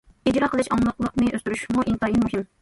[0.29, 2.49] ئىجرا قىلىش ئاڭلىقلىقىنى ئۆستۈرۈشمۇ ئىنتايىن مۇھىم.